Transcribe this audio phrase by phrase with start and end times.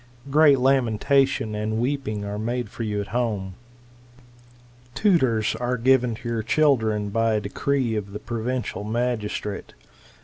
[0.31, 3.53] Great lamentation and weeping are made foryqju' at home.'
[4.95, 9.75] Tutors are given to your children by a decree of the provincial magistrate.